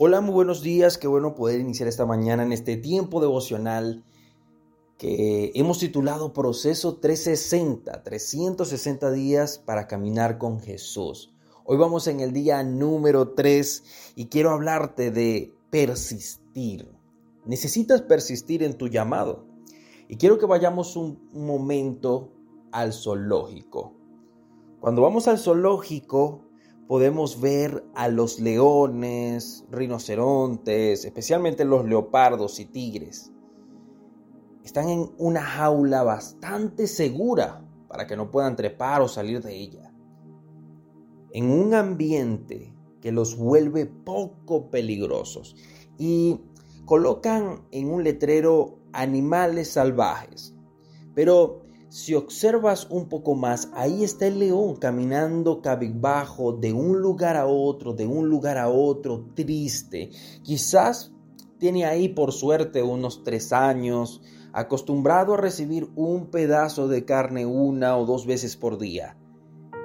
Hola, 0.00 0.20
muy 0.20 0.32
buenos 0.32 0.62
días. 0.62 0.96
Qué 0.96 1.08
bueno 1.08 1.34
poder 1.34 1.58
iniciar 1.58 1.88
esta 1.88 2.06
mañana 2.06 2.44
en 2.44 2.52
este 2.52 2.76
tiempo 2.76 3.20
devocional 3.20 4.04
que 4.96 5.50
hemos 5.56 5.80
titulado 5.80 6.32
Proceso 6.32 6.98
360, 6.98 8.04
360 8.04 9.10
días 9.10 9.58
para 9.58 9.88
caminar 9.88 10.38
con 10.38 10.60
Jesús. 10.60 11.34
Hoy 11.64 11.78
vamos 11.78 12.06
en 12.06 12.20
el 12.20 12.32
día 12.32 12.62
número 12.62 13.30
3 13.30 14.12
y 14.14 14.26
quiero 14.26 14.50
hablarte 14.50 15.10
de 15.10 15.52
persistir. 15.70 16.88
Necesitas 17.44 18.00
persistir 18.00 18.62
en 18.62 18.78
tu 18.78 18.86
llamado. 18.86 19.46
Y 20.06 20.16
quiero 20.16 20.38
que 20.38 20.46
vayamos 20.46 20.94
un 20.94 21.28
momento 21.32 22.30
al 22.70 22.92
zoológico. 22.92 23.94
Cuando 24.78 25.02
vamos 25.02 25.26
al 25.26 25.40
zoológico, 25.40 26.47
podemos 26.88 27.40
ver 27.40 27.84
a 27.94 28.08
los 28.08 28.40
leones, 28.40 29.64
rinocerontes, 29.70 31.04
especialmente 31.04 31.64
los 31.64 31.84
leopardos 31.84 32.58
y 32.58 32.64
tigres. 32.64 33.30
Están 34.64 34.88
en 34.88 35.10
una 35.18 35.42
jaula 35.42 36.02
bastante 36.02 36.86
segura 36.86 37.64
para 37.88 38.06
que 38.06 38.16
no 38.16 38.30
puedan 38.30 38.56
trepar 38.56 39.02
o 39.02 39.08
salir 39.08 39.42
de 39.42 39.54
ella. 39.54 39.92
En 41.32 41.50
un 41.50 41.74
ambiente 41.74 42.74
que 43.00 43.12
los 43.12 43.36
vuelve 43.36 43.86
poco 43.86 44.70
peligrosos. 44.70 45.56
Y 45.98 46.40
colocan 46.84 47.66
en 47.70 47.90
un 47.90 48.02
letrero 48.02 48.78
animales 48.92 49.72
salvajes. 49.72 50.54
Pero 51.14 51.67
si 51.90 52.14
observas 52.14 52.86
un 52.90 53.08
poco 53.08 53.34
más, 53.34 53.70
ahí 53.72 54.04
está 54.04 54.26
el 54.26 54.38
león 54.38 54.76
caminando 54.76 55.62
cabizbajo 55.62 56.52
de 56.52 56.74
un 56.74 57.00
lugar 57.00 57.36
a 57.36 57.46
otro, 57.46 57.94
de 57.94 58.06
un 58.06 58.28
lugar 58.28 58.58
a 58.58 58.68
otro, 58.68 59.24
triste. 59.34 60.10
Quizás 60.42 61.12
tiene 61.58 61.86
ahí 61.86 62.08
por 62.10 62.32
suerte 62.32 62.82
unos 62.82 63.24
tres 63.24 63.52
años, 63.52 64.20
acostumbrado 64.52 65.34
a 65.34 65.38
recibir 65.38 65.88
un 65.96 66.26
pedazo 66.26 66.88
de 66.88 67.04
carne 67.06 67.46
una 67.46 67.96
o 67.96 68.04
dos 68.04 68.26
veces 68.26 68.56
por 68.56 68.78
día. 68.78 69.16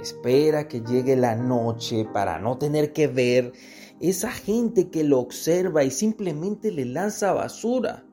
Espera 0.00 0.68
que 0.68 0.80
llegue 0.80 1.16
la 1.16 1.36
noche 1.36 2.06
para 2.10 2.38
no 2.38 2.56
tener 2.56 2.94
que 2.94 3.08
ver 3.08 3.52
esa 4.00 4.30
gente 4.30 4.88
que 4.88 5.04
lo 5.04 5.20
observa 5.20 5.84
y 5.84 5.90
simplemente 5.90 6.72
le 6.72 6.86
lanza 6.86 7.34
basura. 7.34 8.06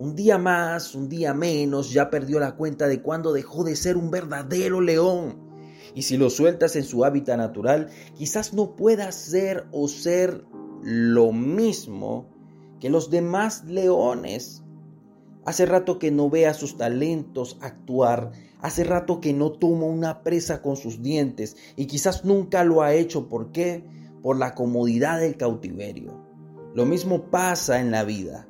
Un 0.00 0.16
día 0.16 0.38
más, 0.38 0.94
un 0.94 1.10
día 1.10 1.34
menos, 1.34 1.92
ya 1.92 2.08
perdió 2.08 2.40
la 2.40 2.56
cuenta 2.56 2.88
de 2.88 3.02
cuándo 3.02 3.34
dejó 3.34 3.64
de 3.64 3.76
ser 3.76 3.98
un 3.98 4.10
verdadero 4.10 4.80
león. 4.80 5.36
Y 5.94 6.04
si 6.04 6.16
lo 6.16 6.30
sueltas 6.30 6.74
en 6.76 6.84
su 6.84 7.04
hábitat 7.04 7.36
natural, 7.36 7.90
quizás 8.14 8.54
no 8.54 8.76
pueda 8.76 9.12
ser 9.12 9.66
o 9.72 9.88
ser 9.88 10.46
lo 10.80 11.32
mismo 11.32 12.30
que 12.80 12.88
los 12.88 13.10
demás 13.10 13.64
leones. 13.66 14.62
Hace 15.44 15.66
rato 15.66 15.98
que 15.98 16.10
no 16.10 16.30
ve 16.30 16.46
a 16.46 16.54
sus 16.54 16.78
talentos 16.78 17.58
actuar, 17.60 18.32
hace 18.62 18.84
rato 18.84 19.20
que 19.20 19.34
no 19.34 19.52
toma 19.52 19.84
una 19.84 20.22
presa 20.22 20.62
con 20.62 20.76
sus 20.76 21.02
dientes 21.02 21.58
y 21.76 21.84
quizás 21.84 22.24
nunca 22.24 22.64
lo 22.64 22.80
ha 22.80 22.94
hecho. 22.94 23.28
¿Por 23.28 23.52
qué? 23.52 23.84
Por 24.22 24.38
la 24.38 24.54
comodidad 24.54 25.20
del 25.20 25.36
cautiverio. 25.36 26.24
Lo 26.74 26.86
mismo 26.86 27.30
pasa 27.30 27.80
en 27.80 27.90
la 27.90 28.02
vida. 28.02 28.46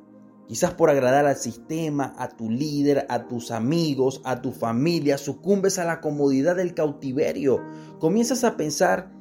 Quizás 0.51 0.73
por 0.73 0.89
agradar 0.89 1.27
al 1.27 1.37
sistema, 1.37 2.13
a 2.17 2.27
tu 2.27 2.49
líder, 2.49 3.05
a 3.07 3.29
tus 3.29 3.51
amigos, 3.51 4.21
a 4.25 4.41
tu 4.41 4.51
familia, 4.51 5.17
sucumbes 5.17 5.79
a 5.79 5.85
la 5.85 6.01
comodidad 6.01 6.57
del 6.57 6.73
cautiverio. 6.73 7.61
Comienzas 8.01 8.43
a 8.43 8.57
pensar 8.57 9.13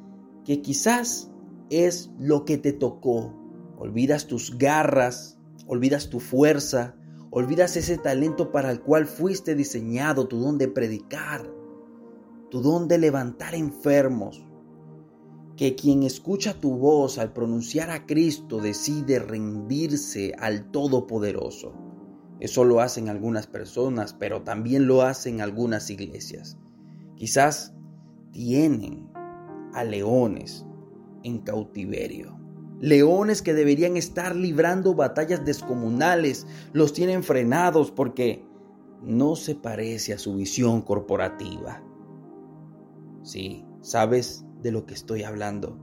que 0.45 0.61
quizás 0.61 1.31
es 1.71 2.11
lo 2.19 2.45
que 2.45 2.59
te 2.59 2.73
tocó. 2.73 3.33
Olvidas 3.79 4.27
tus 4.27 4.59
garras, 4.59 5.39
olvidas 5.69 6.11
tu 6.11 6.19
fuerza, 6.19 6.97
olvidas 7.31 7.77
ese 7.77 7.97
talento 7.97 8.51
para 8.51 8.73
el 8.73 8.81
cual 8.81 9.07
fuiste 9.07 9.55
diseñado, 9.55 10.27
tu 10.27 10.41
don 10.41 10.59
de 10.59 10.67
predicar, 10.67 11.49
tu 12.51 12.61
don 12.61 12.89
de 12.89 12.99
levantar 12.99 13.55
enfermos, 13.55 14.45
que 15.61 15.75
quien 15.75 16.05
escucha 16.05 16.55
tu 16.55 16.79
voz 16.79 17.19
al 17.19 17.35
pronunciar 17.35 17.91
a 17.91 18.07
Cristo 18.07 18.63
decide 18.63 19.19
rendirse 19.19 20.33
al 20.39 20.71
Todopoderoso. 20.71 21.75
Eso 22.41 22.65
lo 22.65 22.81
hacen 22.81 23.11
algunas 23.11 23.47
personas, 23.47 24.15
pero 24.15 24.41
también 24.41 24.87
lo 24.87 25.03
hacen 25.03 25.43
algunas 25.43 25.91
iglesias. 25.91 26.57
Quizás 27.15 27.75
tienen 28.33 29.11
a 29.75 29.85
leones 29.85 30.65
en 31.25 31.41
cautiverio. 31.41 32.41
Leones 32.81 33.43
que 33.43 33.53
deberían 33.53 33.99
estar 33.99 34.35
librando 34.35 34.95
batallas 34.95 35.45
descomunales, 35.45 36.47
los 36.73 36.95
tienen 36.95 37.23
frenados 37.23 37.91
porque 37.91 38.43
no 39.03 39.37
se 39.37 39.57
parece 39.57 40.15
a 40.15 40.19
su 40.19 40.37
visión 40.37 40.81
corporativa. 40.81 41.85
Sí, 43.23 43.67
sabes, 43.83 44.47
de 44.63 44.73
lo 44.73 44.87
que 44.87 44.95
estoy 44.95 45.23
hablando. 45.23 45.77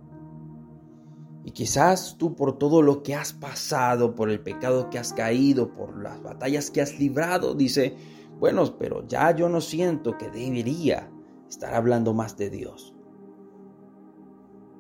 Y 1.44 1.52
quizás 1.52 2.18
tú 2.18 2.36
por 2.36 2.58
todo 2.58 2.82
lo 2.82 3.04
que 3.04 3.16
has 3.16 3.32
pasado, 3.32 4.16
por 4.16 4.30
el 4.30 4.42
pecado 4.42 4.90
que 4.90 5.00
has 5.00 5.14
caído, 5.14 5.74
por 5.74 6.02
las 6.02 6.22
batallas 6.22 6.70
que 6.70 6.82
has 6.82 7.00
librado, 7.00 7.56
dice, 7.56 7.96
bueno, 8.40 8.78
pero 8.78 9.08
ya 9.08 9.32
yo 9.34 9.48
no 9.48 9.62
siento 9.62 10.18
que 10.18 10.30
debería 10.30 11.10
estar 11.48 11.74
hablando 11.74 12.14
más 12.14 12.36
de 12.36 12.50
Dios. 12.50 12.94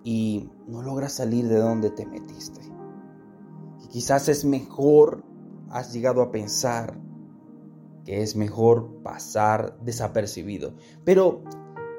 Y 0.03 0.49
no 0.67 0.81
logras 0.81 1.13
salir 1.13 1.47
de 1.47 1.57
donde 1.57 1.89
te 1.89 2.05
metiste. 2.05 2.61
Y 3.83 3.87
quizás 3.87 4.27
es 4.27 4.43
mejor, 4.43 5.23
has 5.69 5.93
llegado 5.93 6.21
a 6.21 6.31
pensar 6.31 6.99
que 8.03 8.21
es 8.21 8.35
mejor 8.35 9.01
pasar 9.03 9.77
desapercibido. 9.81 10.75
Pero 11.03 11.43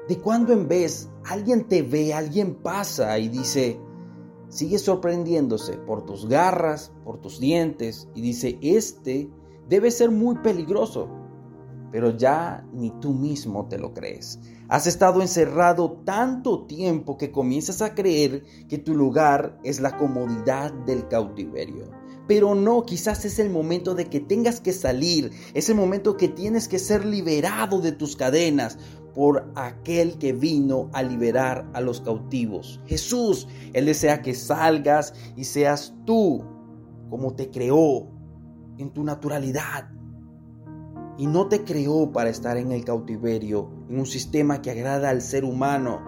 de 0.09 0.17
cuando 0.17 0.53
en 0.53 0.67
vez 0.67 1.07
alguien 1.23 1.67
te 1.67 1.83
ve, 1.83 2.15
alguien 2.15 2.55
pasa 2.55 3.19
y 3.19 3.29
dice, 3.29 3.79
sigue 4.49 4.79
sorprendiéndose 4.79 5.77
por 5.77 6.03
tus 6.03 6.27
garras, 6.27 6.91
por 7.05 7.21
tus 7.21 7.39
dientes 7.39 8.09
y 8.15 8.21
dice, 8.21 8.57
este 8.63 9.29
debe 9.69 9.91
ser 9.91 10.09
muy 10.09 10.39
peligroso, 10.39 11.07
pero 11.91 12.17
ya 12.17 12.67
ni 12.73 12.89
tú 12.99 13.13
mismo 13.13 13.67
te 13.67 13.77
lo 13.77 13.93
crees. 13.93 14.39
Has 14.67 14.87
estado 14.87 15.21
encerrado 15.21 16.01
tanto 16.05 16.65
tiempo 16.65 17.15
que 17.15 17.31
comienzas 17.31 17.83
a 17.83 17.93
creer 17.93 18.43
que 18.67 18.79
tu 18.79 18.95
lugar 18.95 19.59
es 19.63 19.79
la 19.79 19.95
comodidad 19.95 20.73
del 20.87 21.07
cautiverio. 21.07 21.85
Pero 22.27 22.53
no, 22.53 22.83
quizás 22.83 23.25
es 23.25 23.39
el 23.39 23.49
momento 23.49 23.95
de 23.95 24.05
que 24.05 24.19
tengas 24.19 24.59
que 24.59 24.71
salir, 24.71 25.31
es 25.55 25.67
el 25.69 25.75
momento 25.75 26.15
que 26.15 26.27
tienes 26.27 26.67
que 26.67 26.77
ser 26.77 27.03
liberado 27.03 27.81
de 27.81 27.91
tus 27.91 28.15
cadenas 28.15 28.77
por 29.19 29.51
aquel 29.55 30.17
que 30.17 30.31
vino 30.31 30.89
a 30.93 31.03
liberar 31.03 31.69
a 31.73 31.81
los 31.81 31.99
cautivos. 31.99 32.79
Jesús, 32.85 33.49
Él 33.73 33.87
desea 33.87 34.21
que 34.21 34.33
salgas 34.33 35.13
y 35.35 35.43
seas 35.43 35.93
tú 36.05 36.45
como 37.09 37.35
te 37.35 37.51
creó 37.51 38.07
en 38.77 38.91
tu 38.91 39.03
naturalidad. 39.03 39.89
Y 41.17 41.27
no 41.27 41.49
te 41.49 41.65
creó 41.65 42.13
para 42.13 42.29
estar 42.29 42.55
en 42.55 42.71
el 42.71 42.85
cautiverio, 42.85 43.69
en 43.89 43.99
un 43.99 44.05
sistema 44.05 44.61
que 44.61 44.71
agrada 44.71 45.09
al 45.09 45.21
ser 45.21 45.43
humano 45.43 45.99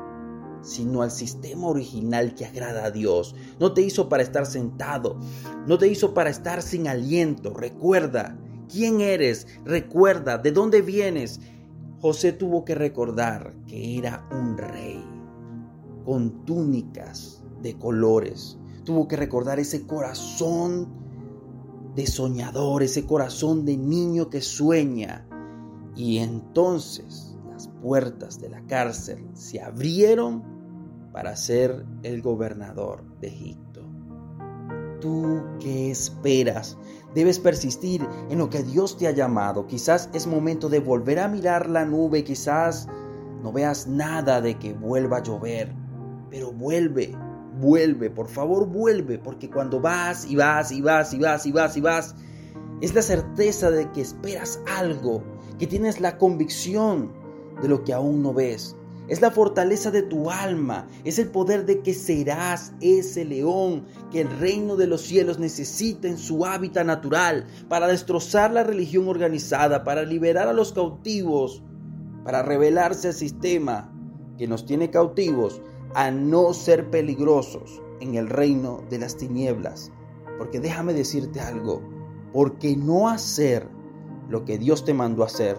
sino 0.61 1.01
al 1.01 1.11
sistema 1.11 1.67
original 1.67 2.33
que 2.33 2.45
agrada 2.45 2.85
a 2.85 2.91
Dios. 2.91 3.35
No 3.59 3.73
te 3.73 3.81
hizo 3.81 4.07
para 4.07 4.23
estar 4.23 4.45
sentado, 4.45 5.19
no 5.67 5.77
te 5.77 5.89
hizo 5.89 6.13
para 6.13 6.29
estar 6.29 6.61
sin 6.61 6.87
aliento. 6.87 7.53
Recuerda 7.53 8.37
quién 8.71 9.01
eres, 9.01 9.47
recuerda 9.65 10.37
de 10.37 10.53
dónde 10.53 10.81
vienes. 10.81 11.41
José 12.01 12.33
tuvo 12.33 12.65
que 12.65 12.75
recordar 12.75 13.53
que 13.67 13.97
era 13.97 14.27
un 14.31 14.57
rey 14.57 15.03
con 16.05 16.45
túnicas 16.45 17.43
de 17.61 17.77
colores. 17.77 18.57
Tuvo 18.83 19.07
que 19.07 19.15
recordar 19.15 19.59
ese 19.59 19.85
corazón 19.85 20.87
de 21.95 22.07
soñador, 22.07 22.83
ese 22.83 23.05
corazón 23.05 23.65
de 23.65 23.77
niño 23.77 24.29
que 24.29 24.41
sueña. 24.41 25.27
Y 25.95 26.17
entonces 26.17 27.31
puertas 27.81 28.39
de 28.39 28.49
la 28.49 28.61
cárcel 28.65 29.27
se 29.33 29.61
abrieron 29.61 30.43
para 31.11 31.35
ser 31.35 31.85
el 32.03 32.21
gobernador 32.21 33.03
de 33.19 33.27
Egipto. 33.27 33.80
¿Tú 35.01 35.41
qué 35.59 35.89
esperas? 35.89 36.77
Debes 37.15 37.39
persistir 37.39 38.07
en 38.29 38.37
lo 38.37 38.49
que 38.51 38.61
Dios 38.61 38.97
te 38.97 39.07
ha 39.07 39.11
llamado. 39.11 39.65
Quizás 39.65 40.09
es 40.13 40.27
momento 40.27 40.69
de 40.69 40.79
volver 40.79 41.19
a 41.19 41.27
mirar 41.27 41.67
la 41.67 41.83
nube, 41.85 42.23
quizás 42.23 42.87
no 43.41 43.51
veas 43.51 43.87
nada 43.87 44.39
de 44.39 44.59
que 44.59 44.73
vuelva 44.73 45.17
a 45.17 45.23
llover, 45.23 45.73
pero 46.29 46.53
vuelve, 46.53 47.15
vuelve, 47.59 48.11
por 48.11 48.27
favor 48.27 48.67
vuelve, 48.67 49.17
porque 49.17 49.49
cuando 49.49 49.81
vas 49.81 50.29
y 50.29 50.35
vas 50.35 50.71
y 50.71 50.81
vas 50.81 51.13
y 51.13 51.17
vas 51.17 51.45
y 51.47 51.51
vas 51.51 51.77
y 51.77 51.81
vas, 51.81 52.15
es 52.81 52.93
la 52.93 53.01
certeza 53.01 53.71
de 53.71 53.91
que 53.91 54.01
esperas 54.01 54.61
algo, 54.77 55.23
que 55.57 55.65
tienes 55.65 55.99
la 55.99 56.19
convicción 56.19 57.11
de 57.61 57.67
lo 57.67 57.83
que 57.83 57.93
aún 57.93 58.21
no 58.21 58.33
ves. 58.33 58.75
Es 59.11 59.19
la 59.19 59.29
fortaleza 59.29 59.91
de 59.91 60.03
tu 60.03 60.31
alma, 60.31 60.87
es 61.03 61.19
el 61.19 61.27
poder 61.27 61.65
de 61.65 61.81
que 61.81 61.93
serás 61.93 62.71
ese 62.79 63.25
león 63.25 63.83
que 64.09 64.21
el 64.21 64.39
reino 64.39 64.77
de 64.77 64.87
los 64.87 65.01
cielos 65.01 65.37
necesita 65.37 66.07
en 66.07 66.17
su 66.17 66.45
hábitat 66.45 66.85
natural 66.85 67.45
para 67.67 67.87
destrozar 67.87 68.53
la 68.53 68.63
religión 68.63 69.09
organizada, 69.09 69.83
para 69.83 70.03
liberar 70.03 70.47
a 70.47 70.53
los 70.53 70.71
cautivos, 70.71 71.61
para 72.23 72.41
rebelarse 72.41 73.09
al 73.09 73.13
sistema 73.13 73.93
que 74.37 74.47
nos 74.47 74.65
tiene 74.65 74.89
cautivos 74.91 75.61
a 75.93 76.09
no 76.09 76.53
ser 76.53 76.89
peligrosos 76.89 77.81
en 77.99 78.15
el 78.15 78.29
reino 78.29 78.81
de 78.89 78.99
las 78.99 79.17
tinieblas. 79.17 79.91
Porque 80.37 80.61
déjame 80.61 80.93
decirte 80.93 81.41
algo, 81.41 81.81
porque 82.31 82.77
no 82.77 83.09
hacer 83.09 83.67
lo 84.29 84.45
que 84.45 84.57
Dios 84.57 84.85
te 84.85 84.93
mandó 84.93 85.23
a 85.23 85.25
hacer 85.25 85.57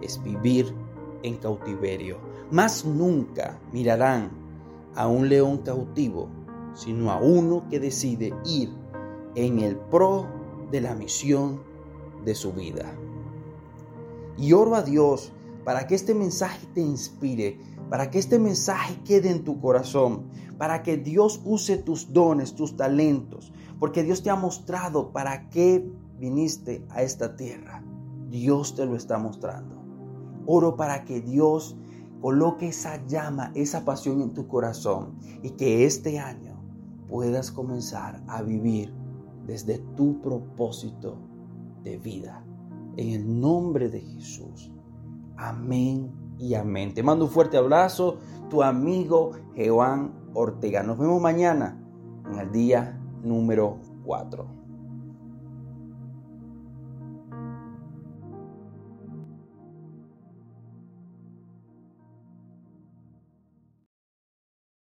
es 0.00 0.20
vivir 0.20 0.74
en 1.22 1.36
cautiverio. 1.36 2.31
Más 2.52 2.84
nunca 2.84 3.58
mirarán 3.72 4.30
a 4.94 5.08
un 5.08 5.30
león 5.30 5.62
cautivo, 5.64 6.28
sino 6.74 7.10
a 7.10 7.16
uno 7.16 7.66
que 7.70 7.80
decide 7.80 8.34
ir 8.44 8.70
en 9.34 9.60
el 9.60 9.74
pro 9.74 10.26
de 10.70 10.82
la 10.82 10.94
misión 10.94 11.62
de 12.26 12.34
su 12.34 12.52
vida. 12.52 12.92
Y 14.36 14.52
oro 14.52 14.74
a 14.74 14.82
Dios 14.82 15.32
para 15.64 15.86
que 15.86 15.94
este 15.94 16.14
mensaje 16.14 16.66
te 16.74 16.82
inspire, 16.82 17.58
para 17.88 18.10
que 18.10 18.18
este 18.18 18.38
mensaje 18.38 19.00
quede 19.02 19.30
en 19.30 19.44
tu 19.44 19.58
corazón, 19.58 20.24
para 20.58 20.82
que 20.82 20.98
Dios 20.98 21.40
use 21.46 21.78
tus 21.78 22.12
dones, 22.12 22.54
tus 22.54 22.76
talentos, 22.76 23.50
porque 23.80 24.02
Dios 24.02 24.22
te 24.22 24.28
ha 24.28 24.36
mostrado 24.36 25.10
para 25.10 25.48
qué 25.48 25.90
viniste 26.18 26.84
a 26.90 27.02
esta 27.02 27.34
tierra. 27.34 27.82
Dios 28.28 28.74
te 28.74 28.84
lo 28.84 28.94
está 28.94 29.16
mostrando. 29.16 29.82
Oro 30.44 30.76
para 30.76 31.06
que 31.06 31.22
Dios 31.22 31.78
coloque 32.22 32.68
esa 32.68 33.04
llama, 33.06 33.50
esa 33.54 33.84
pasión 33.84 34.22
en 34.22 34.32
tu 34.32 34.46
corazón 34.46 35.18
y 35.42 35.50
que 35.50 35.84
este 35.84 36.20
año 36.20 36.62
puedas 37.08 37.50
comenzar 37.50 38.22
a 38.28 38.42
vivir 38.42 38.94
desde 39.44 39.78
tu 39.96 40.22
propósito 40.22 41.18
de 41.82 41.98
vida. 41.98 42.44
En 42.96 43.08
el 43.10 43.40
nombre 43.40 43.88
de 43.88 44.00
Jesús. 44.00 44.70
Amén 45.36 46.12
y 46.38 46.54
amén. 46.54 46.94
Te 46.94 47.02
mando 47.02 47.24
un 47.24 47.30
fuerte 47.30 47.56
abrazo, 47.56 48.18
tu 48.48 48.62
amigo 48.62 49.32
Jehová 49.56 50.08
Ortega. 50.32 50.84
Nos 50.84 50.98
vemos 50.98 51.20
mañana 51.20 51.82
en 52.30 52.38
el 52.38 52.52
día 52.52 53.00
número 53.24 53.80
4. 54.04 54.61